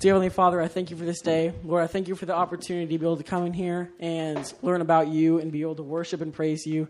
[0.00, 1.52] Dear Heavenly Father, I thank you for this day.
[1.62, 4.50] Lord, I thank you for the opportunity to be able to come in here and
[4.62, 6.88] learn about you and be able to worship and praise you.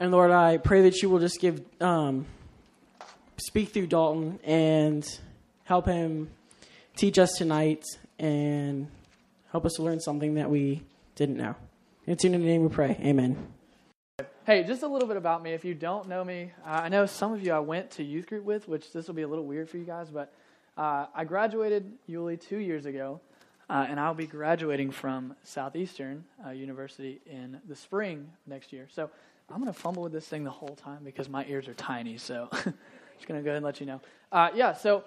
[0.00, 2.26] And Lord, I pray that you will just give, um,
[3.36, 5.06] speak through Dalton and
[5.62, 6.28] help him
[6.96, 7.84] teach us tonight
[8.18, 8.88] and
[9.52, 10.82] help us to learn something that we
[11.14, 11.54] didn't know.
[12.08, 12.98] In your name we pray.
[13.00, 13.46] Amen.
[14.44, 15.52] Hey, just a little bit about me.
[15.52, 18.26] If you don't know me, uh, I know some of you I went to youth
[18.26, 20.34] group with, which this will be a little weird for you guys, but
[20.76, 23.20] uh, I graduated Yulee two years ago,
[23.70, 28.88] uh, and I'll be graduating from Southeastern uh, University in the spring next year.
[28.90, 29.08] So
[29.50, 32.18] I'm going to fumble with this thing the whole time because my ears are tiny.
[32.18, 34.00] So just going to go ahead and let you know.
[34.32, 35.04] Uh, yeah, so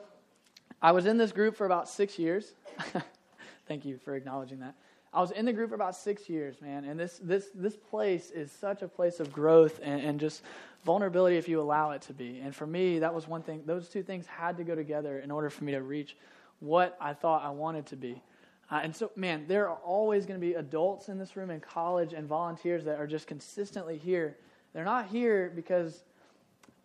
[0.82, 2.54] I was in this group for about six years.
[3.68, 4.76] Thank you for acknowledging that.
[5.14, 8.30] I was in the group for about six years, man, and this this this place
[8.30, 10.44] is such a place of growth and, and just
[10.84, 12.40] vulnerability if you allow it to be.
[12.40, 13.64] And for me, that was one thing.
[13.66, 16.18] Those two things had to go together in order for me to reach
[16.60, 18.22] what I thought I wanted to be.
[18.70, 21.60] Uh, and so, man, there are always going to be adults in this room in
[21.60, 24.38] college and volunteers that are just consistently here.
[24.74, 26.04] They're not here because,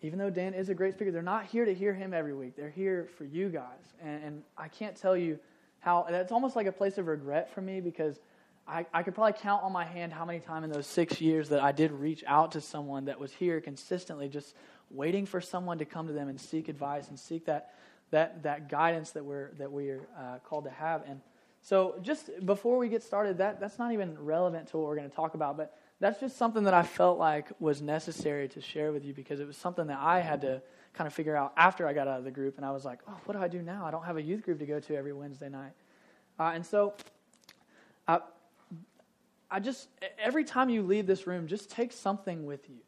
[0.01, 2.57] even though Dan is a great speaker, they're not here to hear him every week.
[2.57, 3.95] They're here for you guys.
[4.01, 5.41] And, and I can't tell you
[5.83, 8.19] how that's almost like a place of regret for me because
[8.67, 11.49] I, I could probably count on my hand how many times in those six years
[11.49, 14.55] that I did reach out to someone that was here consistently, just
[14.91, 17.75] waiting for someone to come to them and seek advice and seek that
[18.13, 21.03] that that guidance that we're that we're uh, called to have.
[21.09, 21.21] And
[21.63, 25.11] so, just before we get started, that that's not even relevant to what we're going
[25.11, 28.93] to talk about, but that's just something that I felt like was necessary to share
[28.93, 30.63] with you because it was something that I had to
[30.95, 33.01] kind of figure out after I got out of the group, and I was like,
[33.09, 33.85] oh, what do I do now?
[33.85, 35.73] I don't have a youth group to go to every Wednesday night.
[36.39, 36.95] Uh, and so,
[38.09, 38.19] uh,
[39.51, 42.79] I just, every time you leave this room, just take something with you.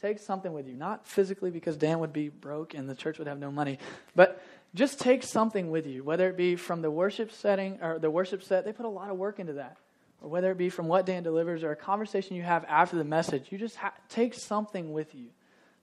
[0.00, 0.74] Take something with you.
[0.74, 3.78] Not physically because Dan would be broke and the church would have no money,
[4.14, 4.42] but
[4.74, 8.42] just take something with you, whether it be from the worship setting or the worship
[8.42, 8.64] set.
[8.64, 9.78] They put a lot of work into that.
[10.20, 13.04] Or whether it be from what Dan delivers or a conversation you have after the
[13.04, 15.28] message, you just ha- take something with you.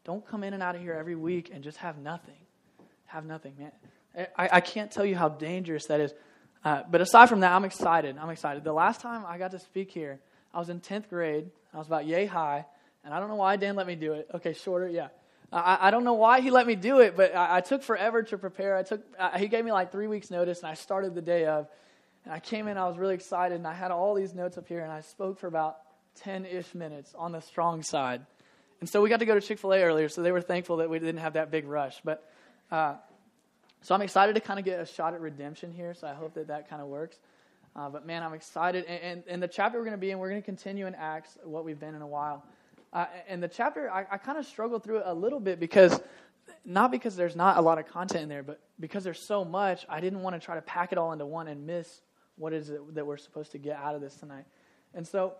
[0.06, 2.36] Don't come in and out of here every week and just have nothing.
[3.06, 3.72] Have nothing, man.
[4.38, 6.14] I, I can't tell you how dangerous that is.
[6.64, 8.18] Uh, but aside from that, I'm excited.
[8.18, 8.64] I'm excited.
[8.64, 10.20] The last time I got to speak here,
[10.54, 11.50] I was in 10th grade.
[11.74, 12.66] I was about yay high.
[13.04, 14.30] And I don't know why Dan let me do it.
[14.34, 15.08] Okay, shorter, yeah.
[15.52, 18.24] I, I don't know why he let me do it, but I, I took forever
[18.24, 18.78] to prepare.
[18.78, 19.02] I took,
[19.38, 21.68] he gave me like three weeks' notice, and I started the day of.
[22.24, 24.68] And I came in, I was really excited, and I had all these notes up
[24.68, 25.78] here, and I spoke for about
[26.16, 28.26] 10 ish minutes on the strong side.
[28.84, 30.76] And so we got to go to Chick fil A earlier, so they were thankful
[30.76, 32.02] that we didn't have that big rush.
[32.04, 32.30] But
[32.70, 32.96] uh,
[33.82, 36.34] so I'm excited to kind of get a shot at redemption here, so I hope
[36.34, 37.18] that that kind of works.
[37.78, 38.84] Uh, but man, I'm excited.
[38.84, 40.96] And, and, and the chapter we're going to be in, we're going to continue in
[40.96, 42.44] Acts, what we've been in a while.
[42.92, 46.02] Uh, and the chapter, I, I kind of struggled through it a little bit because,
[46.66, 49.86] not because there's not a lot of content in there, but because there's so much,
[49.88, 52.02] I didn't want to try to pack it all into one and miss
[52.36, 54.44] what is it that we're supposed to get out of this tonight.
[54.94, 55.36] And so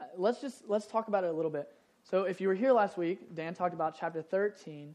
[0.00, 1.68] uh, let's just let's talk about it a little bit.
[2.10, 4.94] So, if you were here last week, Dan talked about chapter 13.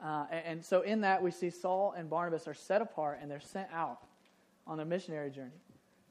[0.00, 3.40] Uh, and, so, in that, we see Saul and Barnabas are set apart and they're
[3.40, 3.98] sent out
[4.64, 5.60] on a missionary journey.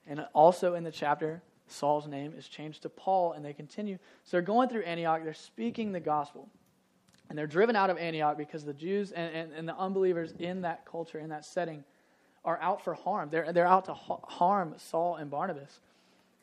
[0.08, 3.98] And also in the chapter, Saul's name is changed to Paul, and they continue.
[4.26, 6.50] So, they're going through Antioch, they're speaking the gospel.
[7.30, 10.64] And they're driven out of Antioch because the Jews and, and, and the unbelievers in
[10.64, 11.86] that culture, in that setting,
[12.44, 13.30] are out for harm.
[13.32, 15.80] They're, they're out to ha- harm Saul and Barnabas.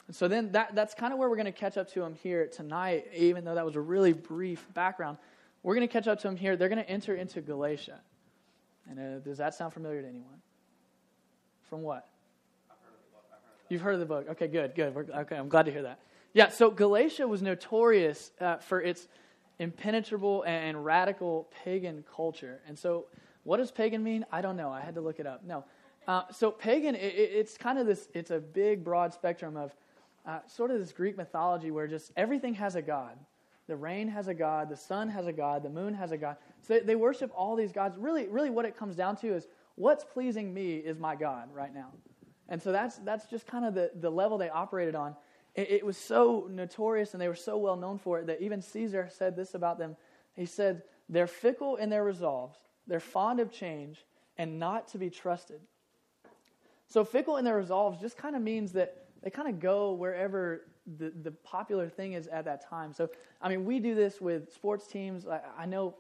[0.09, 2.15] And so then that, that's kind of where we're going to catch up to them
[2.15, 5.19] here tonight, even though that was a really brief background.
[5.63, 6.57] We're going to catch up to them here.
[6.57, 8.01] They're going to enter into Galatia.
[8.89, 10.41] And uh, does that sound familiar to anyone?
[11.69, 12.09] From what?
[13.69, 14.31] You've heard of the book.
[14.31, 14.95] Okay, good, good.
[14.95, 16.01] We're, okay, I'm glad to hear that.
[16.33, 19.09] Yeah, so Galatia was notorious uh, for its
[19.59, 22.61] impenetrable and radical pagan culture.
[22.67, 23.07] And so,
[23.45, 24.25] what does pagan mean?
[24.33, 24.71] I don't know.
[24.71, 25.45] I had to look it up.
[25.45, 25.65] No.
[26.07, 29.75] Uh, so, pagan, it, it's kind of this, it's a big, broad spectrum of
[30.29, 33.19] uh, sort of this Greek mythology where just everything has a god.
[33.67, 36.37] The rain has a god, the sun has a god, the moon has a god.
[36.63, 37.97] So they, they worship all these gods.
[37.99, 41.75] Really, really, what it comes down to is what's pleasing me is my God right
[41.75, 41.89] now.
[42.49, 45.17] And so that's, that's just kind of the, the level they operated on.
[45.55, 48.61] It, it was so notorious and they were so well known for it that even
[48.61, 49.97] Caesar said this about them.
[50.35, 54.05] He said, They're fickle in their resolves, they're fond of change,
[54.37, 55.61] and not to be trusted.
[56.87, 60.67] So, fickle in their resolves just kind of means that they kind of go wherever
[60.99, 62.93] the, the popular thing is at that time.
[62.93, 63.11] So,
[63.43, 65.27] I mean, we do this with sports teams.
[65.27, 65.95] I, I know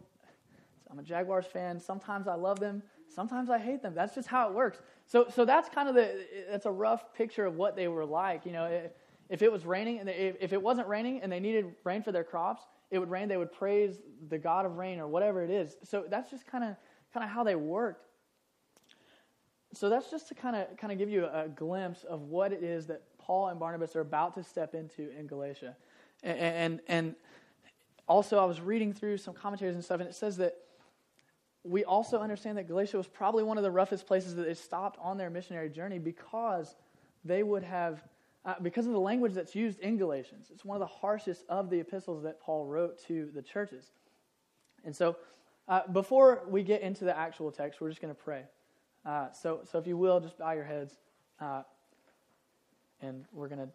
[0.90, 1.78] I'm a Jaguars fan.
[1.78, 2.82] Sometimes I love them.
[3.08, 3.94] Sometimes I hate them.
[3.94, 4.80] That's just how it works.
[5.06, 8.46] So, so that's kind of the, that's a rough picture of what they were like.
[8.46, 8.88] You know,
[9.28, 12.12] if it was raining, and they, if it wasn't raining and they needed rain for
[12.12, 13.28] their crops, it would rain.
[13.28, 15.76] They would praise the God of rain or whatever it is.
[15.84, 16.76] So that's just kind of,
[17.12, 18.07] kind of how they worked.
[19.74, 22.62] So that's just to kind of kind of give you a, glimpse of what it
[22.62, 25.76] is that Paul and Barnabas are about to step into in Galatia.
[26.22, 27.14] And, and, and
[28.08, 30.56] also, I was reading through some commentaries and stuff, and it says that
[31.62, 34.98] we also understand that Galatia was probably one of the roughest places that they stopped
[35.00, 36.74] on their missionary journey because
[37.24, 38.02] they would have,
[38.46, 40.50] uh, because of the language that's used in Galatians.
[40.50, 43.90] It's one of the harshest of the epistles that Paul wrote to the churches.
[44.84, 45.16] And so,
[45.68, 48.44] uh, before we get into the actual text, we're just going to pray.
[49.08, 50.92] Uh, so, so if you will, just bow your heads,
[51.40, 51.62] uh,
[53.00, 53.68] and we're going to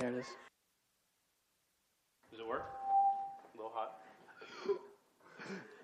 [0.00, 0.26] There it is.
[2.30, 2.64] Does it work?
[3.52, 3.98] A little hot.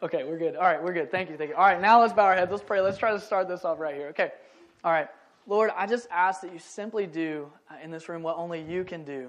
[0.02, 0.56] okay, we're good.
[0.56, 1.10] All right, we're good.
[1.10, 1.56] Thank you, thank you.
[1.56, 2.50] All right, now let's bow our heads.
[2.50, 2.80] Let's pray.
[2.80, 4.08] Let's try to start this off right here.
[4.08, 4.30] Okay.
[4.84, 5.08] All right.
[5.46, 8.84] Lord, I just ask that you simply do uh, in this room what only you
[8.84, 9.28] can do.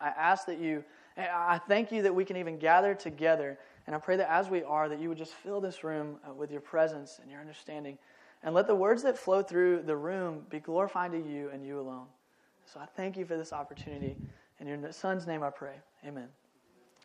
[0.00, 0.82] I ask that you,
[1.18, 3.58] I thank you that we can even gather together.
[3.86, 6.32] And I pray that as we are, that you would just fill this room uh,
[6.32, 7.98] with your presence and your understanding.
[8.42, 11.78] And let the words that flow through the room be glorifying to you and you
[11.78, 12.06] alone.
[12.72, 14.16] So I thank you for this opportunity.
[14.58, 15.74] In your son's name I pray.
[16.06, 16.28] Amen.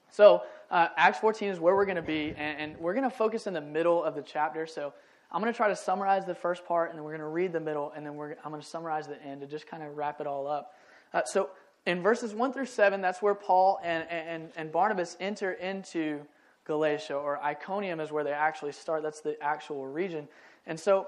[0.10, 3.14] So, uh, Acts 14 is where we're going to be, and, and we're going to
[3.14, 4.66] focus in the middle of the chapter.
[4.66, 4.94] So,
[5.30, 7.52] I'm going to try to summarize the first part, and then we're going to read
[7.52, 10.22] the middle, and then I'm going to summarize the end to just kind of wrap
[10.22, 10.74] it all up.
[11.14, 11.50] Uh, so,
[11.86, 16.22] in verses 1 through 7, that's where Paul and, and, and Barnabas enter into
[16.64, 19.04] Galatia, or Iconium is where they actually start.
[19.04, 20.30] That's the actual region.
[20.66, 21.08] And so,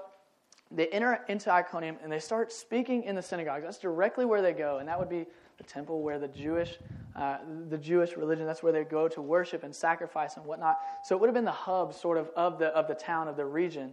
[0.70, 3.62] they enter into Iconium and they start speaking in the synagogue.
[3.62, 5.26] That's directly where they go, and that would be
[5.58, 6.78] the temple where the Jewish,
[7.16, 7.38] uh,
[7.68, 8.46] the Jewish religion.
[8.46, 10.78] That's where they go to worship and sacrifice and whatnot.
[11.04, 13.36] So it would have been the hub, sort of, of the of the town of
[13.36, 13.92] the region,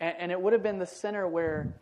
[0.00, 1.72] and, and it would have been the center where.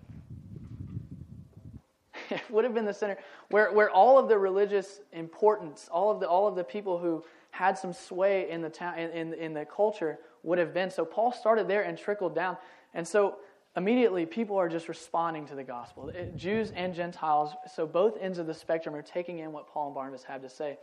[2.31, 3.19] it would have been the center
[3.50, 7.25] where, where all of the religious importance, all of the all of the people who
[7.50, 10.90] had some sway in the town in, in, in the culture would have been.
[10.90, 12.56] So Paul started there and trickled down.
[12.94, 13.37] And so
[13.76, 16.11] immediately people are just responding to the gospel.
[16.34, 19.94] Jews and Gentiles, so both ends of the spectrum are taking in what Paul and
[19.94, 20.78] Barnabas have to say.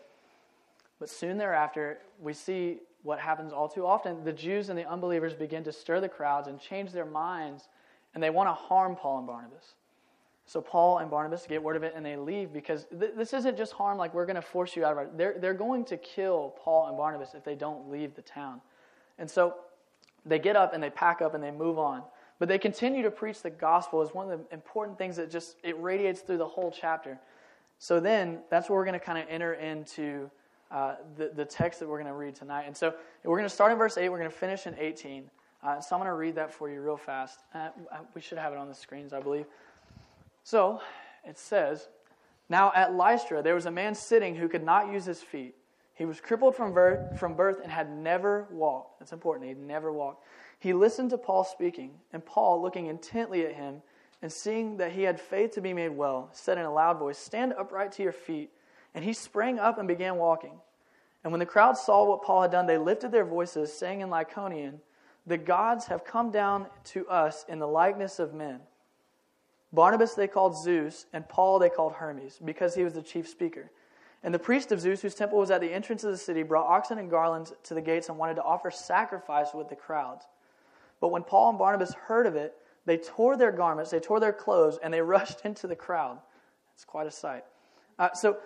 [1.00, 4.24] But soon thereafter, we see what happens all too often.
[4.24, 7.68] The Jews and the unbelievers begin to stir the crowds and change their minds,
[8.13, 9.74] and they want to harm Paul and Barnabas.
[10.45, 13.57] So Paul and Barnabas get word of it and they leave because th- this isn't
[13.57, 15.07] just harm like we're going to force you out of our.
[15.16, 18.60] They're, they're going to kill Paul and Barnabas if they don't leave the town.
[19.18, 19.56] And so
[20.25, 22.04] they get up and they pack up and they move on.
[22.44, 25.56] But they continue to preach the gospel is one of the important things that just
[25.63, 27.18] it radiates through the whole chapter.
[27.80, 30.30] So then that's where we're going to kind of enter into
[30.69, 32.66] uh, the, the text that we're going to read tonight.
[32.68, 34.10] And so we're going to start in verse 8.
[34.10, 35.31] We're going to finish in 18.
[35.63, 37.40] Uh, so I'm going to read that for you real fast.
[37.56, 37.69] Uh,
[38.13, 39.45] we should have it on the screens, I believe.
[40.44, 40.81] So
[41.25, 41.88] it says,
[42.50, 45.56] Now at Lystra there was a man sitting who could not use his feet.
[45.94, 49.00] He was crippled from birth, from birth and had never walked.
[49.00, 49.48] That's important.
[49.48, 50.25] He'd never walked.
[50.63, 53.81] He listened to Paul speaking, and Paul, looking intently at him
[54.21, 57.18] and seeing that he had faith to be made well, said in a loud voice,
[57.18, 58.50] Stand upright to your feet.
[58.95, 60.54] And he sprang up and began walking.
[61.21, 64.09] And when the crowd saw what Paul had done, they lifted their voices, saying in
[64.09, 64.76] Lycaonian,
[65.28, 68.61] The gods have come down to us in the likeness of men.
[69.73, 73.69] Barnabas they called Zeus, and Paul they called Hermes, because he was the chief speaker.
[74.23, 76.68] And the priest of Zeus, whose temple was at the entrance of the city, brought
[76.68, 80.26] oxen and garlands to the gates and wanted to offer sacrifice with the crowds.
[81.04, 82.56] But when Paul and Barnabas heard of it,
[82.86, 86.18] they tore their garments, they tore their clothes, and they rushed into the crowd.
[86.74, 87.44] It's quite a sight.
[88.00, 88.38] Uh, so,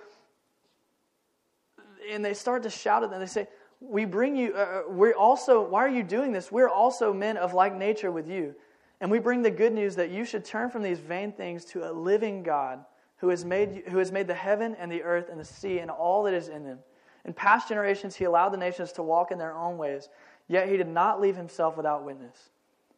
[2.11, 3.19] and they start to shout at them.
[3.19, 3.47] They say,
[3.79, 4.55] "We bring you.
[4.55, 5.61] Uh, uh, we're also.
[5.61, 6.51] Why are you doing this?
[6.51, 8.55] We're also men of like nature with you,
[9.01, 11.87] and we bring the good news that you should turn from these vain things to
[11.87, 12.83] a living God,
[13.17, 15.91] who has made who has made the heaven and the earth and the sea and
[15.91, 16.79] all that is in them.
[17.23, 20.09] In past generations, He allowed the nations to walk in their own ways."
[20.47, 22.49] Yet he did not leave himself without witness.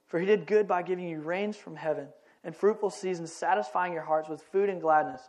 [0.08, 2.08] For he did good by giving you rains from heaven
[2.44, 5.22] and fruitful seasons, satisfying your hearts with food and gladness.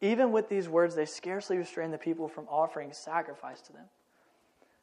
[0.00, 3.84] Even with these words, they scarcely restrained the people from offering sacrifice to them.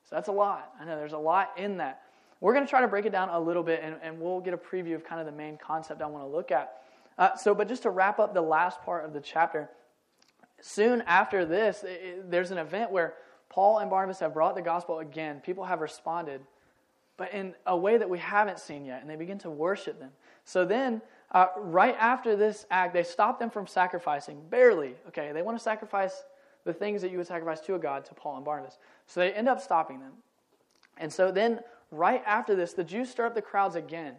[0.10, 0.72] So that's a lot.
[0.80, 2.02] I know there's a lot in that.
[2.42, 4.54] We're going to try to break it down a little bit, and, and we'll get
[4.54, 6.82] a preview of kind of the main concept I want to look at.
[7.18, 9.70] Uh, so, but just to wrap up the last part of the chapter,
[10.60, 13.14] soon after this, it, there's an event where
[13.50, 15.42] Paul and Barnabas have brought the gospel again.
[15.42, 16.42] People have responded
[17.18, 20.12] but in a way that we haven't seen yet, and they begin to worship them.
[20.44, 21.02] So then
[21.34, 24.96] Uh, right after this act, they stop them from sacrificing, barely.
[25.08, 26.26] Okay, they want to sacrifice
[26.64, 28.78] the things that you would sacrifice to a God, to Paul and Barnabas.
[29.08, 30.14] So they end up stopping them.
[30.98, 34.16] And so then, right after this, the Jews stir up the crowds again.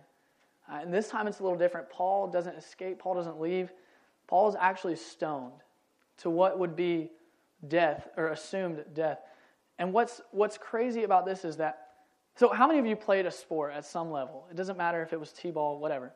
[0.69, 1.89] Uh, and this time it's a little different.
[1.89, 3.73] Paul doesn't escape, Paul doesn't leave.
[4.27, 5.63] Paul is actually stoned
[6.17, 7.13] to what would be
[7.69, 9.21] death or assumed death.
[9.79, 11.84] And what's, what's crazy about this is that
[12.37, 14.47] so, how many of you played a sport at some level?
[14.51, 16.13] It doesn't matter if it was t ball, whatever.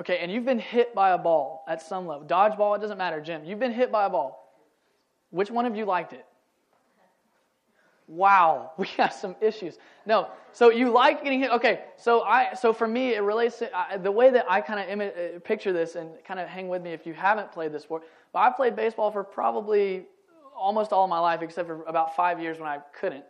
[0.00, 2.26] Okay, and you've been hit by a ball at some level.
[2.26, 3.44] Dodgeball, it doesn't matter, Jim.
[3.44, 4.38] You've been hit by a ball.
[5.30, 6.24] Which one of you liked it?
[8.06, 9.76] Wow, we have some issues.
[10.06, 11.50] No, so you like getting hit.
[11.50, 14.80] Okay, so I, so for me, it relates to uh, the way that I kind
[14.80, 17.72] of Im- uh, picture this, and kind of hang with me if you haven't played
[17.72, 18.04] this sport.
[18.32, 20.06] But I played baseball for probably
[20.56, 23.24] almost all my life, except for about five years when I couldn't.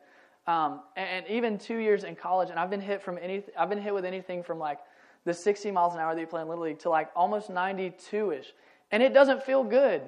[0.47, 3.69] Um, and, and, even two years in college, and I've been hit from any, I've
[3.69, 4.79] been hit with anything from like
[5.25, 8.33] the 60 miles an hour that you play in Little League to like almost 92
[8.33, 8.53] ish,
[8.91, 10.03] and it doesn't feel good.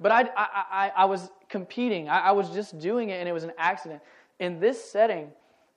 [0.00, 2.08] But I, I, I, I was competing.
[2.08, 4.00] I, I, was just doing it, and it was an accident.
[4.38, 5.28] In this setting,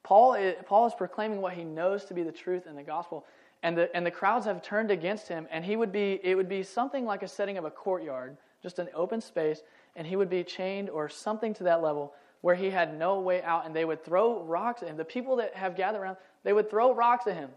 [0.03, 3.25] Paul is, Paul is proclaiming what he knows to be the truth in the gospel,
[3.63, 5.45] and the and the crowds have turned against him.
[5.51, 8.79] And he would be, it would be something like a setting of a courtyard, just
[8.79, 9.61] an open space,
[9.97, 13.41] and he would be chained or something to that level where he had no way
[13.43, 14.97] out, and they would throw rocks at him.
[14.97, 17.49] The people that have gathered around, they would throw rocks at him.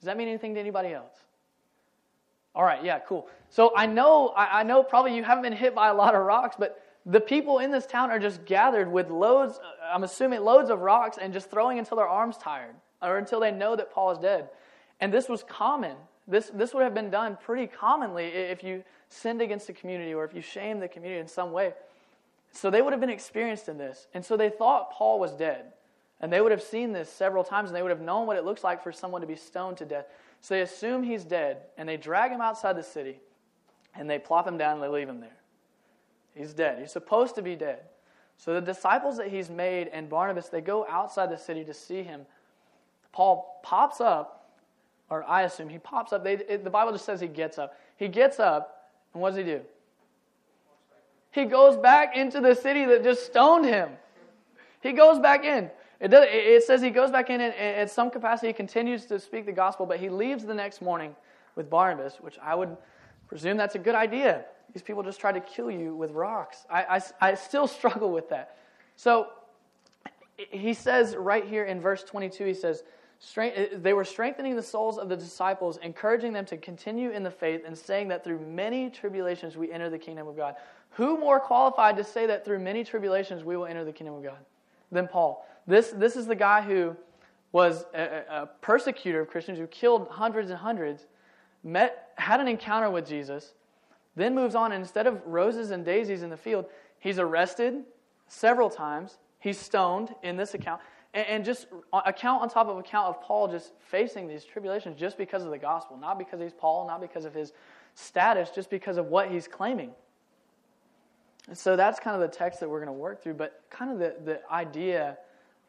[0.00, 1.12] Does that mean anything to anybody else?
[2.54, 3.28] All right, yeah, cool.
[3.50, 6.24] So I know, I, I know probably you haven't been hit by a lot of
[6.24, 10.40] rocks, but the people in this town are just gathered with loads, uh, I'm assuming
[10.40, 13.92] loads of rocks, and just throwing until their arms tired, or until they know that
[13.92, 14.48] Paul is dead.
[15.00, 15.96] And this was common.
[16.26, 20.24] This, this would have been done pretty commonly if you sinned against the community or
[20.24, 21.72] if you shamed the community in some way.
[22.58, 24.08] So they would have been experienced in this.
[24.14, 25.66] And so they thought Paul was dead.
[26.20, 28.44] And they would have seen this several times and they would have known what it
[28.44, 30.06] looks like for someone to be stoned to death.
[30.40, 33.20] So they assume he's dead and they drag him outside the city
[33.94, 35.36] and they plop him down and they leave him there.
[36.34, 36.80] He's dead.
[36.80, 37.82] He's supposed to be dead.
[38.36, 42.02] So the disciples that he's made and Barnabas, they go outside the city to see
[42.02, 42.22] him.
[43.12, 44.50] Paul pops up,
[45.10, 46.24] or I assume he pops up.
[46.24, 47.78] They, it, the Bible just says he gets up.
[47.96, 49.60] He gets up, and what does he do?
[51.30, 53.90] He goes back into the city that just stoned him.
[54.80, 55.70] He goes back in.
[56.00, 59.18] It, does, it says he goes back in and at some capacity he continues to
[59.18, 61.14] speak the gospel, but he leaves the next morning
[61.56, 62.76] with Barnabas, which I would
[63.26, 64.44] presume that's a good idea.
[64.72, 66.66] These people just try to kill you with rocks.
[66.70, 68.56] I, I, I still struggle with that.
[68.96, 69.28] So
[70.36, 72.84] he says right here in verse 22, he says,
[73.74, 77.62] they were strengthening the souls of the disciples, encouraging them to continue in the faith,
[77.66, 80.54] and saying that through many tribulations we enter the kingdom of God.
[80.92, 84.22] Who more qualified to say that through many tribulations we will enter the kingdom of
[84.22, 84.38] God
[84.90, 85.46] than Paul?
[85.66, 86.96] This, this is the guy who
[87.52, 91.06] was a, a persecutor of Christians, who killed hundreds and hundreds,
[91.62, 93.54] met, had an encounter with Jesus,
[94.16, 96.66] then moves on, and instead of roses and daisies in the field,
[96.98, 97.84] he's arrested
[98.26, 100.80] several times, he's stoned in this account,
[101.14, 105.16] and, and just account on top of account of Paul just facing these tribulations just
[105.16, 107.52] because of the gospel, not because he's Paul, not because of his
[107.94, 109.92] status, just because of what he's claiming.
[111.54, 113.98] So that's kind of the text that we're going to work through, but kind of
[113.98, 115.16] the, the idea,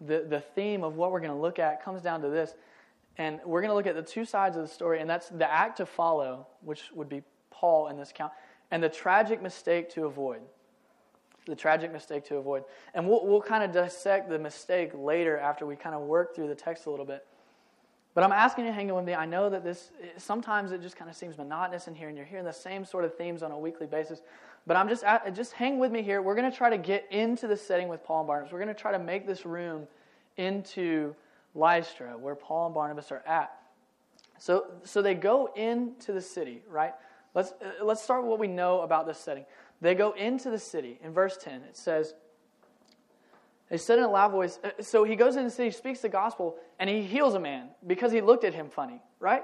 [0.01, 2.53] the, the theme of what we're going to look at comes down to this.
[3.17, 5.49] And we're going to look at the two sides of the story, and that's the
[5.49, 7.21] act to follow, which would be
[7.51, 8.31] Paul in this account,
[8.71, 10.41] and the tragic mistake to avoid.
[11.45, 12.63] The tragic mistake to avoid.
[12.93, 16.47] And we'll, we'll kind of dissect the mistake later after we kind of work through
[16.47, 17.25] the text a little bit.
[18.13, 19.13] But I'm asking you to hang with me.
[19.13, 22.25] I know that this, sometimes it just kind of seems monotonous in here, and you're
[22.25, 24.21] hearing the same sort of themes on a weekly basis.
[24.67, 26.21] But I'm just, just hang with me here.
[26.21, 28.51] We're going to try to get into the setting with Paul and Barnabas.
[28.51, 29.87] We're going to try to make this room
[30.37, 31.15] into
[31.55, 33.51] Lystra, where Paul and Barnabas are at.
[34.37, 36.93] So, so they go into the city, right?
[37.33, 39.45] Let's, uh, let's start with what we know about this setting.
[39.81, 40.99] They go into the city.
[41.03, 42.13] In verse 10, it says,
[43.69, 46.09] They said in a loud voice, uh, so he goes into the city, speaks the
[46.09, 49.43] gospel, and he heals a man because he looked at him funny, right?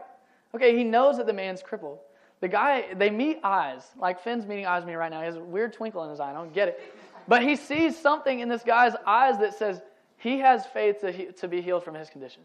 [0.53, 1.99] Okay, he knows that the man's crippled.
[2.41, 5.21] The guy, they meet eyes, like Finn's meeting eyes with me right now.
[5.21, 6.31] He has a weird twinkle in his eye.
[6.31, 6.93] I don't get it.
[7.27, 9.81] But he sees something in this guy's eyes that says
[10.17, 12.43] he has faith to, he, to be healed from his condition.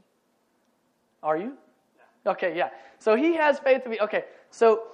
[1.22, 1.54] Are you?
[2.26, 2.70] Okay, yeah.
[2.98, 4.24] So he has faith to be, okay.
[4.50, 4.84] So,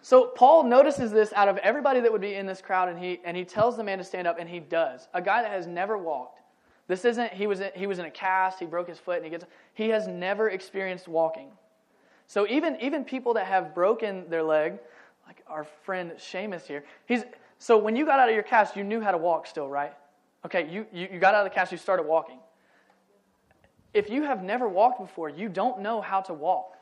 [0.00, 3.20] so Paul notices this out of everybody that would be in this crowd, and he,
[3.24, 5.08] and he tells the man to stand up, and he does.
[5.14, 6.40] A guy that has never walked.
[6.86, 9.24] This isn't, he was, in, he was in a cast, he broke his foot, and
[9.24, 11.50] he gets, he has never experienced walking.
[12.28, 14.78] So even, even people that have broken their leg,
[15.26, 17.24] like our friend Seamus here, he's,
[17.58, 19.94] so when you got out of your cast, you knew how to walk still, right?
[20.44, 22.38] Okay, you, you, you got out of the cast, you started walking.
[23.94, 26.76] If you have never walked before, you don't know how to walk.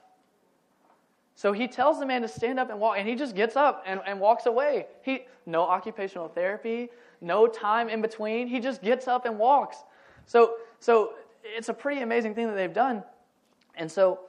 [1.37, 3.85] So he tells the man to stand up and walk, and he just gets up
[3.87, 4.87] and, and walks away.
[5.03, 6.89] He no occupational therapy,
[7.21, 8.49] no time in between.
[8.49, 9.77] He just gets up and walks.
[10.25, 11.13] So so
[11.45, 13.05] it's a pretty amazing thing that they've done.
[13.77, 14.21] And so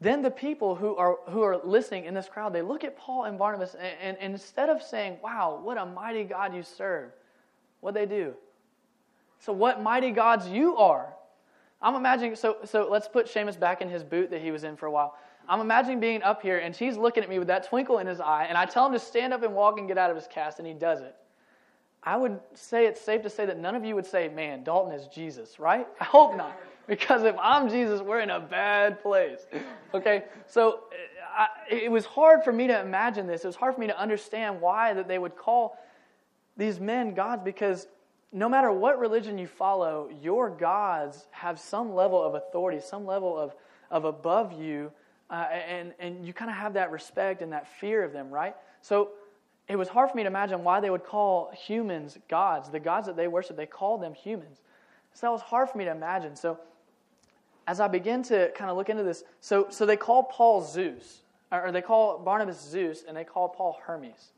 [0.00, 3.24] then the people who are who are listening in this crowd, they look at Paul
[3.24, 7.12] and Barnabas, and, and, and instead of saying, "Wow, what a mighty God you serve,"
[7.80, 8.34] what they do?
[9.38, 11.14] So what mighty gods you are?
[11.80, 12.36] I'm imagining.
[12.36, 14.90] So so let's put Seamus back in his boot that he was in for a
[14.90, 15.16] while.
[15.48, 18.20] I'm imagining being up here and he's looking at me with that twinkle in his
[18.20, 20.26] eye, and I tell him to stand up and walk and get out of his
[20.26, 21.14] cast, and he does it.
[22.02, 24.92] I would say it's safe to say that none of you would say, man, Dalton
[24.92, 25.86] is Jesus, right?
[26.00, 26.56] I hope not.
[26.88, 29.40] Because if I'm Jesus, we're in a bad place.
[29.92, 30.22] Okay?
[30.46, 30.84] So
[31.36, 33.42] I, it was hard for me to imagine this.
[33.42, 35.76] It was hard for me to understand why that they would call
[36.56, 37.88] these men gods because
[38.32, 43.36] no matter what religion you follow, your gods have some level of authority, some level
[43.36, 43.54] of,
[43.90, 44.92] of above you
[45.28, 48.54] uh, and, and you kind of have that respect and that fear of them, right?
[48.80, 49.10] So
[49.68, 52.70] it was hard for me to imagine why they would call humans gods.
[52.70, 54.60] The gods that they worship, they call them humans.
[55.14, 56.36] So that was hard for me to imagine.
[56.36, 56.58] So
[57.66, 61.22] as I begin to kind of look into this, so, so they call Paul Zeus,
[61.50, 64.32] or they call Barnabas Zeus, and they call Paul Hermes.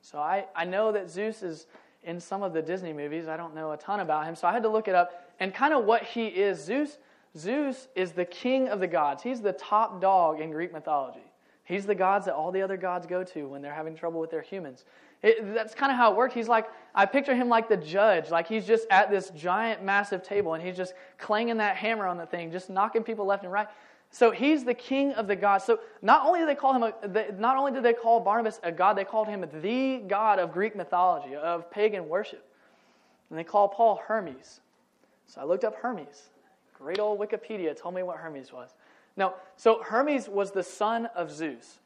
[0.00, 1.66] So I, I know that Zeus is
[2.04, 3.28] in some of the Disney movies.
[3.28, 5.28] I don't know a ton about him, so I had to look it up.
[5.38, 6.98] And kind of what he is, Zeus
[7.36, 9.22] Zeus is the king of the gods.
[9.22, 11.24] He's the top dog in Greek mythology.
[11.64, 14.30] He's the gods that all the other gods go to when they're having trouble with
[14.30, 14.84] their humans.
[15.22, 16.34] It, that's kind of how it worked.
[16.34, 20.22] He's like, I picture him like the judge, like he's just at this giant, massive
[20.22, 23.52] table and he's just clanging that hammer on the thing, just knocking people left and
[23.52, 23.68] right.
[24.10, 25.64] So he's the king of the gods.
[25.64, 28.70] So not only did they call him, a, not only did they call Barnabas a
[28.70, 32.44] god, they called him the god of Greek mythology, of pagan worship.
[33.30, 34.60] And they call Paul Hermes.
[35.26, 36.28] So I looked up Hermes.
[36.74, 38.74] Great old Wikipedia told me what Hermes was.
[39.16, 41.78] Now, so Hermes was the son of Zeus,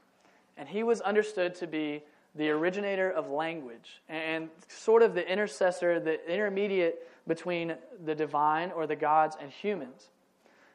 [0.57, 2.03] and he was understood to be
[2.37, 8.87] the originator of language and sort of the intercessor, the intermediate between the divine or
[8.87, 10.09] the gods and humans.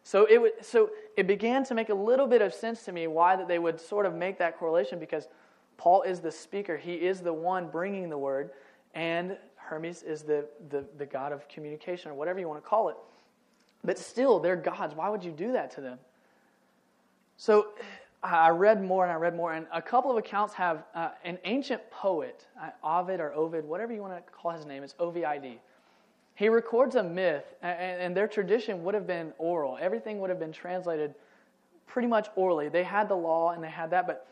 [0.03, 3.35] So it, so it began to make a little bit of sense to me why
[3.35, 5.27] that they would sort of make that correlation because
[5.77, 8.51] Paul is the speaker, he is the one bringing the word,
[8.93, 12.89] and Hermes is the, the, the god of communication or whatever you want to call
[12.89, 12.97] it.
[13.83, 14.95] But still, they're gods.
[14.95, 15.97] Why would you do that to them?
[17.37, 17.69] So
[18.23, 21.39] I read more and I read more, and a couple of accounts have uh, an
[21.43, 25.09] ancient poet, uh, Ovid or Ovid, whatever you want to call his name, it's O
[25.09, 25.59] V I D.
[26.35, 29.77] He records a myth, and, and their tradition would have been oral.
[29.81, 31.15] Everything would have been translated
[31.87, 32.69] pretty much orally.
[32.69, 34.27] They had the law and they had that, but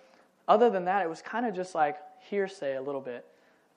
[0.48, 1.98] other than that, it was kind of just like
[2.30, 3.26] hearsay a little bit,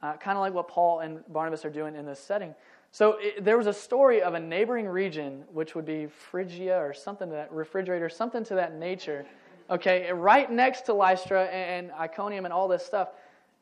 [0.02, 2.54] uh, kind of like what Paul and Barnabas are doing in this setting.
[2.90, 6.92] So it, there was a story of a neighboring region, which would be Phrygia or
[6.92, 9.24] something to that refrigerator, something to that nature.
[9.72, 13.08] Okay, right next to Lystra and Iconium and all this stuff.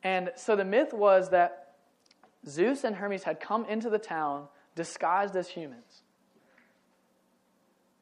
[0.03, 1.75] And so the myth was that
[2.49, 6.03] Zeus and Hermes had come into the town disguised as humans.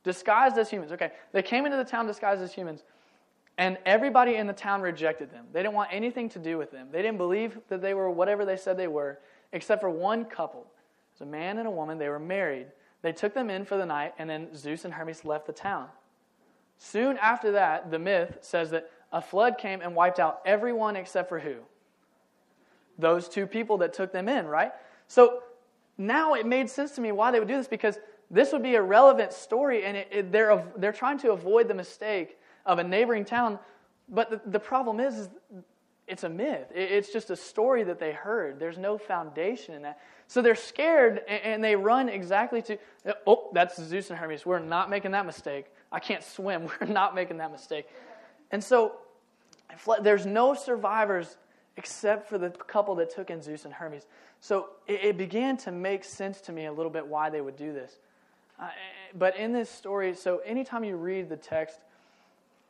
[0.04, 0.92] Disguised as humans.
[0.92, 2.82] Okay, they came into the town disguised as humans,
[3.58, 5.44] and everybody in the town rejected them.
[5.52, 6.88] They didn't want anything to do with them.
[6.90, 9.18] They didn't believe that they were whatever they said they were,
[9.52, 11.98] except for one couple It was a man and a woman.
[11.98, 12.68] They were married.
[13.02, 15.88] They took them in for the night, and then Zeus and Hermes left the town.
[16.78, 21.28] Soon after that, the myth says that a flood came and wiped out everyone except
[21.28, 21.56] for who?
[22.98, 24.72] Those two people that took them in, right?
[25.08, 25.42] So
[25.96, 27.98] now it made sense to me why they would do this because
[28.30, 31.74] this would be a relevant story, and it, it, they're, they're trying to avoid the
[31.74, 33.58] mistake of a neighboring town.
[34.08, 35.28] But the, the problem is, is
[36.06, 36.66] it's a myth.
[36.74, 38.58] It's just a story that they heard.
[38.58, 40.00] There's no foundation in that.
[40.26, 42.78] So they're scared and they run exactly to,
[43.26, 44.46] oh, that's Zeus and Hermes.
[44.46, 45.66] We're not making that mistake.
[45.90, 46.68] I can't swim.
[46.80, 47.86] We're not making that mistake.
[48.50, 48.96] And so
[50.00, 51.36] there's no survivors
[51.76, 54.06] except for the couple that took in Zeus and Hermes.
[54.40, 57.72] So it, began to make sense to me a little bit why they would do
[57.72, 57.98] this.
[58.58, 58.68] Uh,
[59.16, 61.78] but in this story, so anytime you read the text,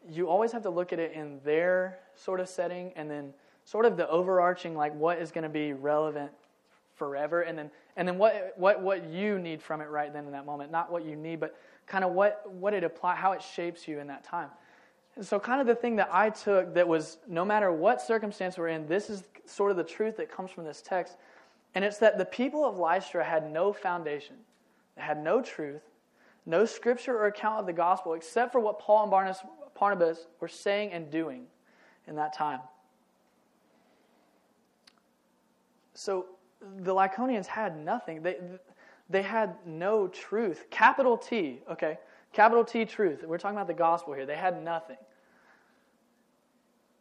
[0.08, 3.32] you always have to look at it in their sort of setting and then
[3.64, 6.30] sort of the overarching, like what is going to be relevant
[6.98, 7.42] forever.
[7.42, 10.46] And then and then what what what you need from it right then in that
[10.46, 10.70] moment.
[10.70, 11.56] Not what you need but
[11.86, 14.50] kind of what what it apply how it shapes you in that time.
[15.16, 18.56] And so kind of the thing that i took that was no matter what circumstance
[18.58, 21.16] we're in this is sort of the truth that comes from this text.
[21.74, 24.36] And it's that the people of lystra had no foundation.
[24.96, 25.82] They had no truth
[26.48, 29.42] no scripture or account of the gospel except for what paul and barnabas,
[29.78, 31.44] barnabas were saying and doing
[32.06, 32.60] in that time.
[35.92, 36.24] So
[36.78, 38.22] the Lycaonians had nothing.
[38.22, 38.36] They,
[39.08, 40.66] they had no truth.
[40.70, 41.98] Capital T, okay?
[42.32, 43.24] Capital T truth.
[43.24, 44.26] We're talking about the gospel here.
[44.26, 44.98] They had nothing.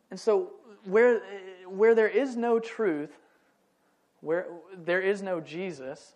[0.09, 0.53] and so
[0.85, 1.21] where,
[1.67, 3.11] where there is no truth,
[4.21, 6.13] where there is no Jesus,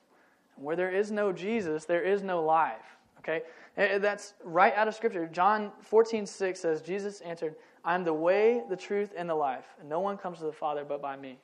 [0.55, 2.97] where there is no Jesus, there is no life.
[3.19, 3.41] Okay?
[3.77, 5.27] Eh, eh, that's right out of Scripture.
[5.27, 9.65] John 14, 6 says, Jesus answered, I am the way, the truth, and the life.
[9.79, 11.37] And no one comes to the Father but by me.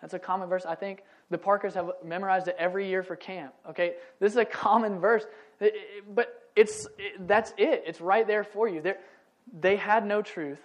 [0.00, 0.66] That's a common verse.
[0.66, 3.54] I think the Parkers have memorized it every year for camp.
[3.70, 3.94] Okay?
[4.20, 5.24] This is a common verse.
[6.14, 6.86] But it's,
[7.20, 7.84] that's it.
[7.86, 8.80] It's right there for you.
[8.80, 8.98] They're,
[9.60, 10.60] they had no truth,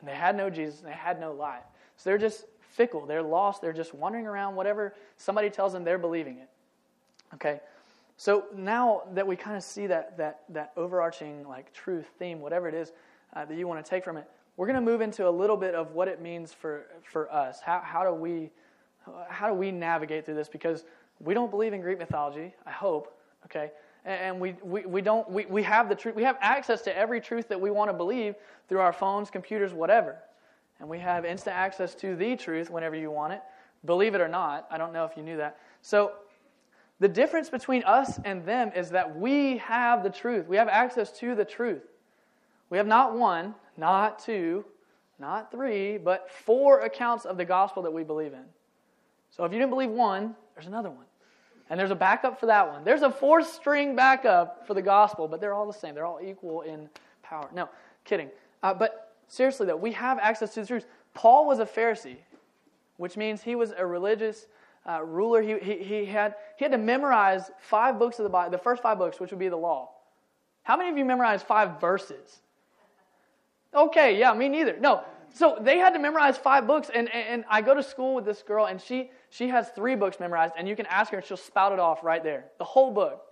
[0.00, 1.62] and they had no Jesus, and they had no life.
[1.96, 3.06] So they're just fickle.
[3.06, 3.62] They're lost.
[3.62, 4.56] They're just wandering around.
[4.56, 6.48] Whatever somebody tells them, they're believing it.
[7.34, 7.60] Okay?
[8.16, 12.68] So now that we kind of see that, that, that overarching like truth theme, whatever
[12.68, 12.92] it is
[13.34, 15.56] uh, that you want to take from it, we're going to move into a little
[15.56, 17.60] bit of what it means for, for us.
[17.60, 18.50] How, how, do we,
[19.28, 20.48] how do we navigate through this?
[20.48, 20.84] Because
[21.20, 23.70] we don't believe in Greek mythology, I hope, okay?
[24.04, 27.20] And we, we, we don't, we, we have the truth, we have access to every
[27.20, 28.34] truth that we want to believe
[28.68, 30.16] through our phones, computers, whatever.
[30.80, 33.42] And we have instant access to the truth whenever you want it.
[33.84, 35.58] Believe it or not, I don't know if you knew that.
[35.80, 36.12] So
[36.98, 40.46] the difference between us and them is that we have the truth.
[40.48, 41.82] We have access to the truth.
[42.70, 44.64] We have not one, not two,
[45.18, 48.44] not three, but four accounts of the gospel that we believe in.
[49.34, 51.06] So if you didn't believe one, there's another one.
[51.70, 52.84] And there's a backup for that one.
[52.84, 55.94] There's a four string backup for the gospel, but they're all the same.
[55.94, 56.88] They're all equal in
[57.22, 57.48] power.
[57.54, 57.68] No,
[58.04, 58.28] kidding.
[58.62, 60.86] Uh, but seriously, though, we have access to the truth.
[61.14, 62.16] Paul was a Pharisee,
[62.98, 64.46] which means he was a religious
[64.86, 65.40] uh, ruler.
[65.40, 68.82] He, he, he, had, he had to memorize five books of the Bible, the first
[68.82, 69.90] five books, which would be the law.
[70.64, 72.40] How many of you memorized five verses?
[73.74, 74.76] Okay, yeah, me neither.
[74.78, 75.04] No.
[75.34, 78.42] So they had to memorize five books, and, and I go to school with this
[78.42, 81.36] girl, and she, she has three books memorized, and you can ask her, and she'll
[81.36, 82.46] spout it off right there.
[82.58, 83.22] The whole book.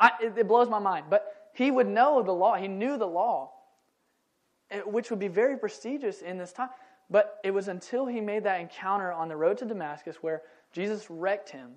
[0.00, 1.06] I, it, it blows my mind.
[1.08, 2.56] But he would know the law.
[2.56, 3.52] He knew the law,
[4.70, 6.70] eh, which would be very prestigious in this time.
[7.10, 11.10] But it was until he made that encounter on the road to Damascus where Jesus
[11.10, 11.70] wrecked him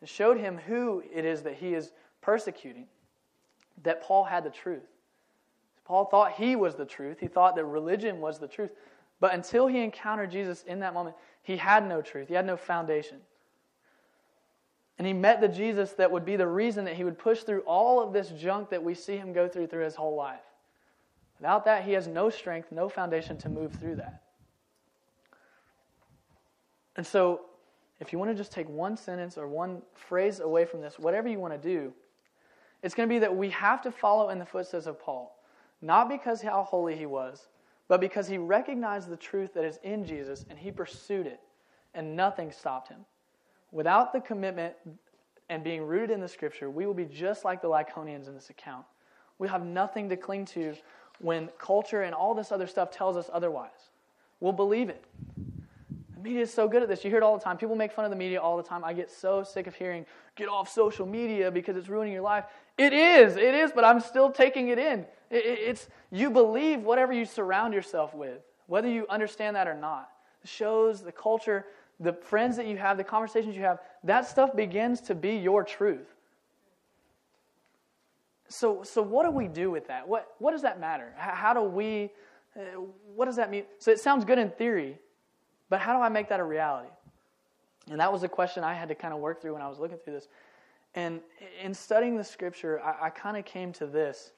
[0.00, 2.86] and showed him who it is that he is persecuting
[3.82, 4.86] that Paul had the truth.
[5.84, 7.18] Paul thought he was the truth.
[7.20, 8.70] He thought that religion was the truth.
[9.20, 12.28] But until he encountered Jesus in that moment, he had no truth.
[12.28, 13.18] He had no foundation.
[14.98, 17.60] And he met the Jesus that would be the reason that he would push through
[17.60, 20.40] all of this junk that we see him go through through his whole life.
[21.38, 24.22] Without that, he has no strength, no foundation to move through that.
[26.96, 27.42] And so,
[28.00, 31.28] if you want to just take one sentence or one phrase away from this, whatever
[31.28, 31.92] you want to do,
[32.82, 35.38] it's going to be that we have to follow in the footsteps of Paul
[35.80, 37.48] not because how holy he was,
[37.88, 41.40] but because he recognized the truth that is in Jesus and he pursued it,
[41.94, 43.00] and nothing stopped him.
[43.72, 44.74] Without the commitment
[45.48, 48.50] and being rooted in the scripture, we will be just like the Lycaonians in this
[48.50, 48.84] account.
[49.38, 50.74] We have nothing to cling to
[51.20, 53.90] when culture and all this other stuff tells us otherwise.
[54.40, 55.04] We'll believe it.
[56.18, 57.04] The media is so good at this.
[57.04, 57.56] You hear it all the time.
[57.56, 58.82] People make fun of the media all the time.
[58.82, 60.04] I get so sick of hearing,
[60.34, 62.44] get off social media because it's ruining your life.
[62.76, 65.06] It is, it is, but I'm still taking it in.
[65.30, 70.10] It's you believe whatever you surround yourself with, whether you understand that or not.
[70.42, 71.66] The shows, the culture,
[72.00, 75.62] the friends that you have, the conversations you have, that stuff begins to be your
[75.62, 76.14] truth.
[78.48, 80.08] So, so what do we do with that?
[80.08, 81.12] What, what does that matter?
[81.16, 82.10] How, how do we,
[82.56, 82.80] uh,
[83.14, 83.64] what does that mean?
[83.78, 84.98] So it sounds good in theory,
[85.70, 86.88] but how do I make that a reality?
[87.90, 89.78] And that was a question I had to kind of work through when I was
[89.78, 90.28] looking through this.
[90.94, 91.20] And
[91.62, 94.32] in studying the scripture, I, I kind of came to this.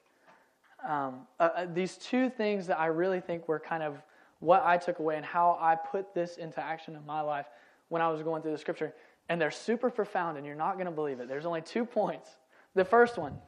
[0.87, 3.97] Um, uh, uh, these two things that I really think were kind of
[4.41, 7.47] what I took away and how I put this into action in my life
[7.89, 8.95] when I was going through the scripture.
[9.29, 11.29] And they're super profound, and you're not going to believe it.
[11.29, 12.31] There's only two points.
[12.75, 13.39] The first one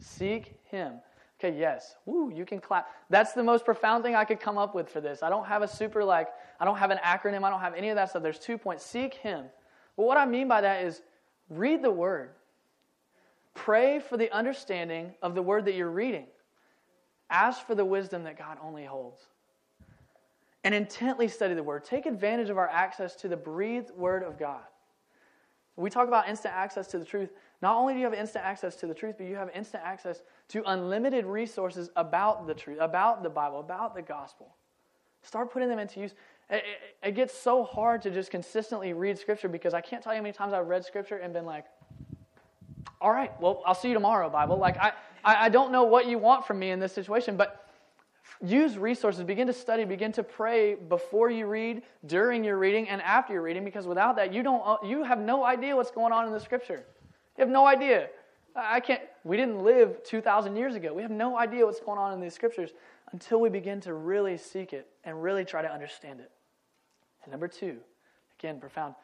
[0.00, 0.94] seek Him.
[1.46, 1.94] Okay, yes.
[2.06, 2.88] Woo, you can clap.
[3.08, 5.22] That's the most profound thing I could come up with for this.
[5.22, 6.28] I don't have a super, like,
[6.58, 7.44] I don't have an acronym.
[7.44, 8.22] I don't have any of that stuff.
[8.22, 8.84] There's two points.
[8.84, 9.44] Seek Him.
[9.96, 11.02] But what I mean by that is
[11.48, 12.30] read the Word.
[13.54, 16.26] Pray for the understanding of the Word that you're reading.
[17.30, 19.22] Ask for the wisdom that God only holds.
[20.64, 21.84] And intently study the Word.
[21.84, 24.62] Take advantage of our access to the breathed Word of God.
[25.76, 27.30] We talk about instant access to the truth.
[27.62, 30.22] Not only do you have instant access to the truth, but you have instant access
[30.48, 34.54] to unlimited resources about the truth, about the Bible, about the gospel.
[35.22, 36.12] Start putting them into use.
[36.50, 40.12] It, it, it, gets so hard to just consistently read Scripture because I can't tell
[40.12, 41.64] you how many times I've read Scripture and been like,
[43.00, 44.56] all right, well, I'll see you tomorrow, Bible.
[44.56, 44.92] Like, I,
[45.24, 47.68] I, I don't know what you want from me in this situation, but
[48.44, 49.24] use resources.
[49.24, 49.84] Begin to study.
[49.84, 54.16] Begin to pray before you read, during your reading, and after your reading, because without
[54.16, 56.84] that, you, don't, you have no idea what's going on in the Scripture.
[57.36, 58.08] You have no idea.
[58.54, 60.94] I can't, we didn't live 2,000 years ago.
[60.94, 62.70] We have no idea what's going on in these scriptures
[63.12, 66.30] until we begin to really seek it and really try to understand it.
[67.22, 67.78] And number two,
[68.38, 68.94] again, profound,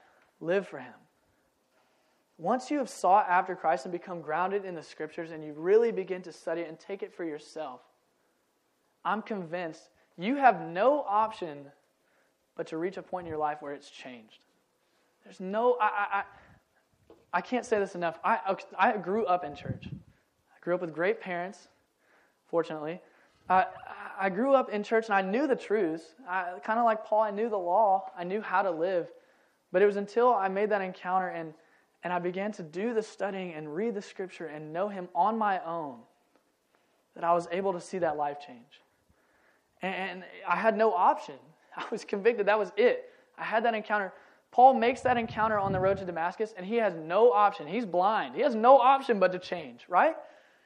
[0.41, 0.95] live for Him.
[2.39, 5.93] Once you have sought after Christ and become grounded in the scriptures and you really
[5.93, 7.81] begin to study it and take it for yourself,
[9.05, 11.67] I'm convinced you have no option
[12.57, 14.45] but to reach a point in your life where it's changed.
[15.25, 16.23] There's no, I, I,
[17.33, 18.19] I, can't say this enough.
[18.25, 19.87] I, I grew up in church.
[19.87, 21.69] I grew up with great parents,
[22.47, 23.01] fortunately.
[23.49, 23.67] I,
[24.21, 26.15] I grew up in church and I knew the truths.
[26.27, 29.09] Kind of like Paul, I knew the law, I knew how to live.
[29.73, 31.55] But it was until I made that encounter and,
[32.05, 35.39] and I began to do the studying and read the scripture and know Him on
[35.39, 35.99] my own
[37.15, 38.81] that I was able to see that life change.
[39.83, 41.35] And I had no option.
[41.77, 42.47] I was convicted.
[42.47, 43.11] That was it.
[43.39, 44.13] I had that encounter.
[44.53, 47.67] Paul makes that encounter on the road to Damascus, and he has no option.
[47.67, 48.35] He's blind.
[48.35, 50.15] He has no option but to change, right?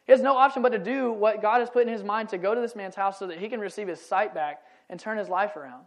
[0.05, 2.39] He has no option but to do what God has put in his mind to
[2.39, 5.19] go to this man's house so that he can receive his sight back and turn
[5.19, 5.85] his life around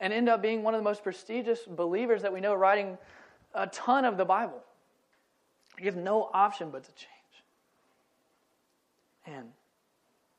[0.00, 2.96] and end up being one of the most prestigious believers that we know, writing
[3.54, 4.62] a ton of the Bible.
[5.78, 7.12] He has no option but to change.
[9.26, 9.48] And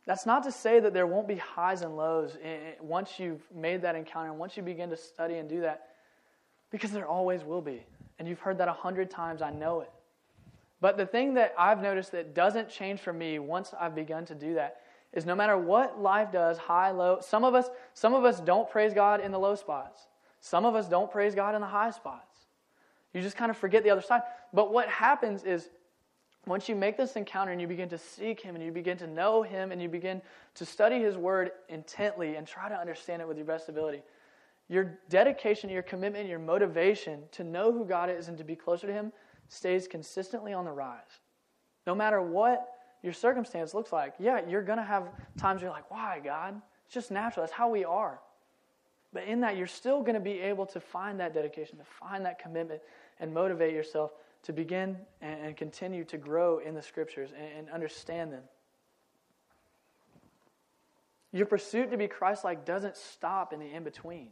[0.08, 3.44] that's not to say that there won't be highs and lows eh, eh, once you've
[3.54, 5.90] made that encounter and once you begin to study and do that,
[6.72, 7.84] because there always will be.
[8.20, 9.92] And you've heard that a hundred times, I know it.
[10.80, 14.36] But the thing that I've noticed that doesn't change for me once I've begun to
[14.36, 14.82] do that
[15.14, 18.70] is no matter what life does, high, low, some of us, some of us don't
[18.70, 20.08] praise God in the low spots.
[20.40, 22.38] Some of us don't praise God in the high spots.
[23.14, 24.22] You just kind of forget the other side.
[24.54, 25.70] But what happens is
[26.46, 29.08] once you make this encounter and you begin to seek Him and you begin to
[29.08, 30.22] know Him and you begin
[30.56, 34.02] to study His Word intently and try to understand it with your best ability,
[34.70, 38.88] your dedication, your commitment, your motivation to know who God is and to be closer
[38.88, 39.12] to Him
[39.48, 41.22] stays consistently on the rise.
[41.86, 42.68] No matter what
[43.02, 46.62] your circumstance looks like, yeah, you're going to have times you're like, why, God?
[46.86, 47.44] It's just natural.
[47.44, 48.20] That's how we are.
[49.14, 52.26] But in that, you're still going to be able to find that dedication, to find
[52.26, 52.82] that commitment,
[53.20, 54.12] and motivate yourself
[54.44, 58.44] to begin and, continue to grow in the scriptures and understand them.
[61.32, 64.30] Your pursuit to be Christ like doesn't stop in the in between,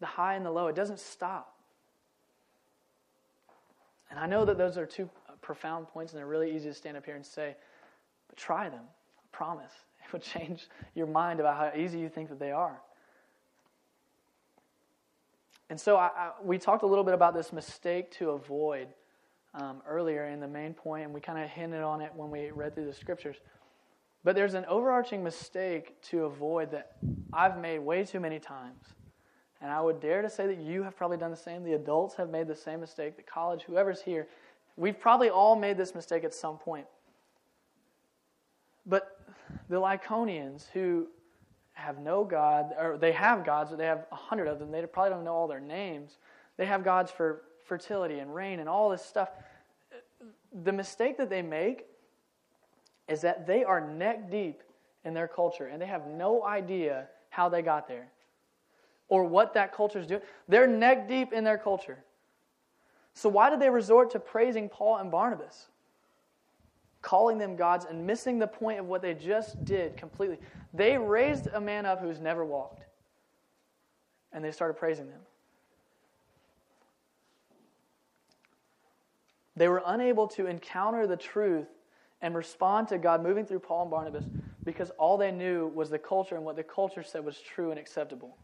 [0.00, 0.66] the high and the low.
[0.66, 1.54] It doesn't stop.
[4.10, 5.08] And I know that those are two
[5.40, 7.56] profound points, and they're really easy to stand up here and say,
[8.28, 8.84] but try them.
[8.84, 9.72] I promise.
[10.02, 12.80] It will change your mind about how easy you think that they are.
[15.68, 18.88] And so I, I, we talked a little bit about this mistake to avoid
[19.54, 22.50] um, earlier in the main point, and we kind of hinted on it when we
[22.50, 23.36] read through the scriptures.
[24.24, 26.96] But there's an overarching mistake to avoid that
[27.32, 28.82] I've made way too many times.
[29.60, 31.62] And I would dare to say that you have probably done the same.
[31.64, 33.16] The adults have made the same mistake.
[33.16, 34.26] The college, whoever's here,
[34.76, 36.86] we've probably all made this mistake at some point.
[38.86, 39.18] But
[39.68, 41.08] the Lycaonians who
[41.74, 44.70] have no God, or they have gods, but they have a hundred of them.
[44.70, 46.18] They probably don't know all their names.
[46.56, 49.30] They have gods for fertility and rain and all this stuff.
[50.64, 51.86] The mistake that they make
[53.08, 54.62] is that they are neck deep
[55.04, 58.08] in their culture and they have no idea how they got there
[59.10, 60.22] or what that culture is doing.
[60.48, 61.98] They're neck deep in their culture.
[63.12, 65.66] So, why did they resort to praising Paul and Barnabas?
[67.02, 70.38] calling them gods and missing the point of what they just did completely.
[70.74, 72.84] They raised a man up who's never walked,
[74.32, 75.20] and they started praising them.
[79.56, 81.68] They were unable to encounter the truth
[82.22, 84.24] and respond to God moving through Paul and Barnabas
[84.64, 87.80] because all they knew was the culture and what the culture said was true and
[87.80, 88.36] acceptable.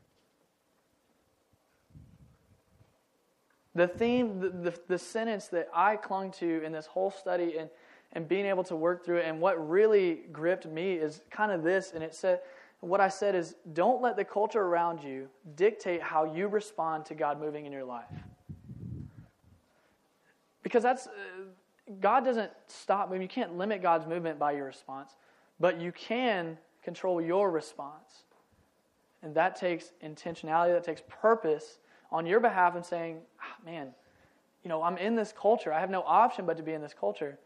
[3.76, 7.70] The theme, the, the, the sentence that I clung to in this whole study and
[8.12, 9.26] and being able to work through it.
[9.26, 11.92] And what really gripped me is kind of this.
[11.92, 12.40] And it said,
[12.80, 17.14] what I said is, don't let the culture around you dictate how you respond to
[17.14, 18.04] God moving in your life.
[20.62, 21.10] Because that's, uh,
[22.00, 23.22] God doesn't stop moving.
[23.22, 25.14] You can't limit God's movement by your response,
[25.60, 28.24] but you can control your response.
[29.22, 31.78] And that takes intentionality, that takes purpose
[32.10, 33.92] on your behalf and saying, ah, man,
[34.62, 35.72] you know, I'm in this culture.
[35.72, 37.38] I have no option but to be in this culture.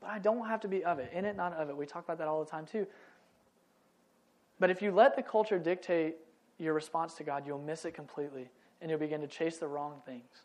[0.00, 1.10] But I don't have to be of it.
[1.12, 1.76] In it, not of it.
[1.76, 2.86] We talk about that all the time too.
[4.58, 6.16] But if you let the culture dictate
[6.58, 8.48] your response to God, you'll miss it completely
[8.80, 10.42] and you'll begin to chase the wrong things.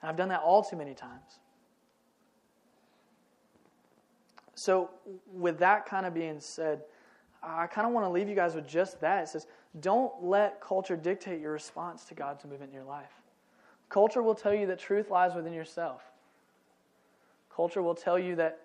[0.00, 1.40] And I've done that all too many times.
[4.54, 4.90] So,
[5.32, 6.82] with that kind of being said,
[7.42, 9.22] I kind of want to leave you guys with just that.
[9.22, 9.46] It says,
[9.80, 13.12] don't let culture dictate your response to God's movement in your life.
[13.88, 16.02] Culture will tell you that truth lies within yourself.
[17.54, 18.60] Culture will tell you that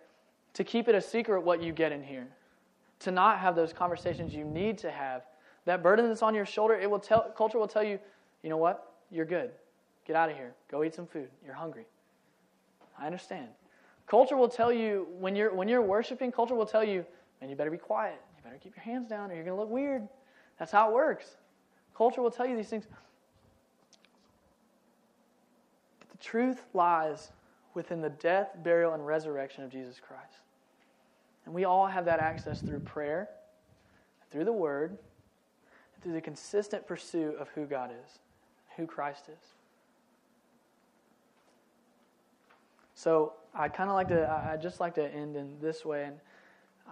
[0.54, 2.28] to keep it a secret what you get in here,
[3.00, 5.24] to not have those conversations you need to have.
[5.66, 7.98] That burden that's on your shoulder, it will tell, culture will tell you,
[8.44, 8.94] you know what?
[9.10, 9.52] You're good.
[10.06, 10.54] Get out of here.
[10.70, 11.30] Go eat some food.
[11.46, 11.86] You're hungry.
[13.00, 13.48] I understand.
[14.06, 17.06] Culture will tell you when you're when you're worshiping, culture will tell you,
[17.40, 18.22] man, you better be quiet.
[18.38, 20.08] You better keep your hands down or you're going to look weird.
[20.64, 21.26] That's how it works.
[21.94, 22.86] Culture will tell you these things.
[26.00, 27.34] But the truth lies
[27.74, 30.40] within the death, burial, and resurrection of Jesus Christ.
[31.44, 33.28] And we all have that access through prayer,
[34.32, 34.98] through the Word,
[36.02, 38.20] through the consistent pursuit of who God is,
[38.78, 39.46] who Christ is.
[42.96, 46.16] So I kind of like to, I just like to end in this way, and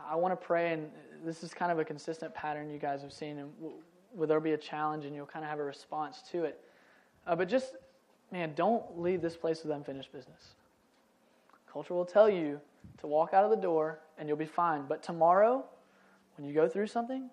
[0.10, 0.90] I want to pray, and
[1.26, 3.50] this is kind of a consistent pattern you guys have seen, and
[4.14, 6.60] will there be a challenge, and you'll kind of have a response to it.
[7.28, 7.76] Uh, but just,
[8.32, 10.56] man, don't leave this place with unfinished business.
[11.72, 12.60] Culture will tell you
[13.00, 14.86] to walk out of the door, and you'll be fine.
[14.88, 15.64] But tomorrow,
[16.38, 17.30] when you go through something,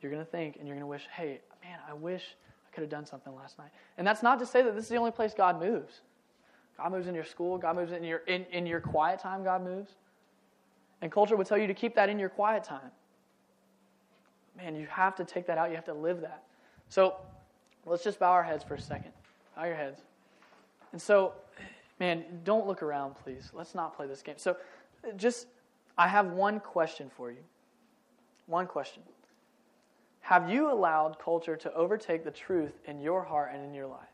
[0.00, 2.82] you're going to think, and you're going to wish, hey, man, I wish I could
[2.82, 3.70] have done something last night.
[3.98, 6.00] And that's not to say that this is the only place God moves.
[6.78, 7.58] God moves in your school.
[7.58, 9.44] God moves in your, in, in your quiet time.
[9.44, 9.90] God moves.
[11.02, 12.90] And culture would tell you to keep that in your quiet time.
[14.56, 15.70] Man, you have to take that out.
[15.70, 16.44] You have to live that.
[16.88, 17.16] So
[17.86, 19.12] let's just bow our heads for a second.
[19.56, 20.02] Bow your heads.
[20.92, 21.34] And so,
[21.98, 23.50] man, don't look around, please.
[23.54, 24.34] Let's not play this game.
[24.38, 24.56] So
[25.16, 25.46] just,
[25.96, 27.38] I have one question for you.
[28.46, 29.02] One question.
[30.20, 34.06] Have you allowed culture to overtake the truth in your heart and in your life?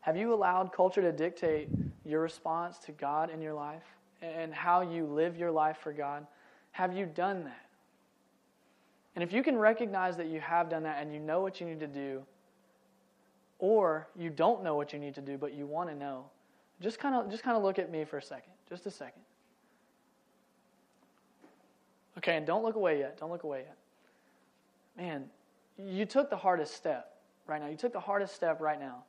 [0.00, 1.68] Have you allowed culture to dictate
[2.04, 3.82] your response to God in your life
[4.22, 6.26] and how you live your life for God?
[6.72, 7.66] Have you done that?
[9.14, 11.66] And if you can recognize that you have done that and you know what you
[11.66, 12.22] need to do,
[13.58, 16.26] or you don't know what you need to do but you want to know,
[16.80, 18.52] just kind of just kind of look at me for a second.
[18.68, 19.22] Just a second.
[22.18, 23.18] Okay, and don't look away yet.
[23.18, 23.76] Don't look away yet.
[24.96, 25.24] Man,
[25.78, 27.68] you took the hardest step right now.
[27.68, 29.04] You took the hardest step right now.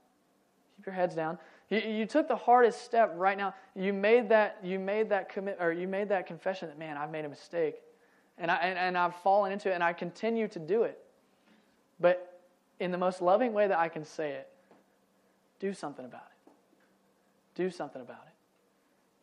[0.78, 1.38] Keep your heads down.
[1.70, 3.54] You, took the hardest step right now.
[3.76, 7.12] You made that, you made that commit, or you made that confession that, man, I've
[7.12, 7.76] made a mistake.
[8.38, 10.98] And, I, and, and I've fallen into it, and I continue to do it.
[12.00, 12.42] But
[12.80, 14.48] in the most loving way that I can say it,
[15.60, 16.52] do something about it.
[17.56, 18.34] Do something about it.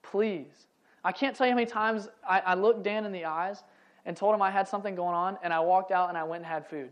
[0.03, 0.67] Please.
[1.03, 3.63] I can't tell you how many times I, I looked Dan in the eyes
[4.05, 6.43] and told him I had something going on, and I walked out and I went
[6.43, 6.91] and had food.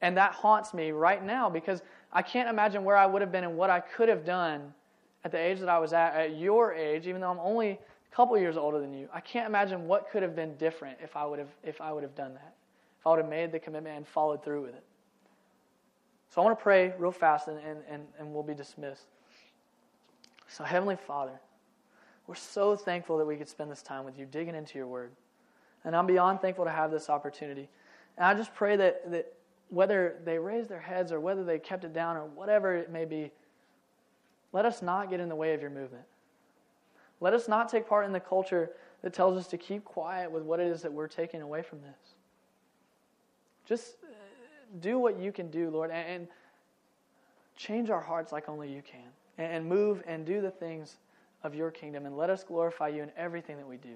[0.00, 3.44] And that haunts me right now because I can't imagine where I would have been
[3.44, 4.74] and what I could have done
[5.24, 8.14] at the age that I was at, at your age, even though I'm only a
[8.14, 9.08] couple years older than you.
[9.12, 12.02] I can't imagine what could have been different if I would have, if I would
[12.02, 12.54] have done that,
[13.00, 14.84] if I would have made the commitment and followed through with it.
[16.30, 19.06] So I want to pray real fast and, and, and, and we'll be dismissed.
[20.48, 21.40] So, Heavenly Father,
[22.26, 25.12] we're so thankful that we could spend this time with you digging into your word.
[25.84, 27.68] And I'm beyond thankful to have this opportunity.
[28.16, 29.32] And I just pray that, that
[29.72, 33.04] whether they raised their heads or whether they kept it down or whatever it may
[33.04, 33.32] be,
[34.52, 36.04] let us not get in the way of your movement.
[37.20, 38.70] Let us not take part in the culture
[39.02, 41.80] that tells us to keep quiet with what it is that we're taking away from
[41.80, 42.14] this.
[43.64, 44.08] Just uh,
[44.80, 46.28] do what you can do, Lord, and,
[47.56, 49.08] change our hearts like only you can.
[49.38, 50.96] And move and do the things
[51.42, 52.06] of your kingdom.
[52.06, 53.94] And let us glorify you in everything that we do.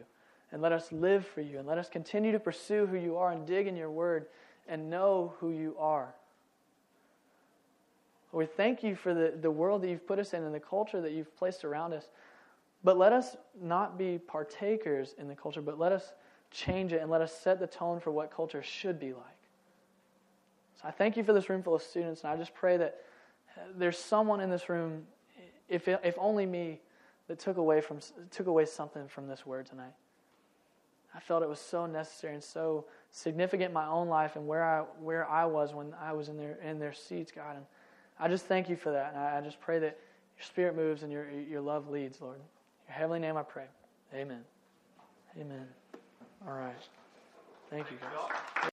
[0.53, 1.59] And let us live for you.
[1.59, 4.27] And let us continue to pursue who you are and dig in your word
[4.69, 6.15] and know who you are.
[8.33, 11.01] We thank you for the, the world that you've put us in and the culture
[11.01, 12.09] that you've placed around us.
[12.85, 16.13] But let us not be partakers in the culture, but let us
[16.51, 19.25] change it and let us set the tone for what culture should be like.
[20.81, 23.01] So I thank you for this room full of students, and I just pray that
[23.57, 25.07] uh, there's someone in this room,
[25.69, 26.81] if, if only me,
[27.29, 27.99] that took away, from,
[28.31, 29.95] took away something from this word tonight.
[31.15, 32.85] I felt it was so necessary and so
[33.17, 36.37] significant in my own life and where I where I was when I was in
[36.37, 37.57] their in their seats, God.
[37.57, 37.65] And
[38.21, 39.13] I just thank you for that.
[39.15, 39.99] And I, I just pray that
[40.37, 42.37] your spirit moves and your your love leads, Lord.
[42.37, 42.43] In
[42.89, 43.67] your heavenly name I pray.
[44.15, 44.43] Amen.
[45.41, 45.67] Amen.
[46.47, 46.77] All right.
[47.71, 48.71] Thank you, guys.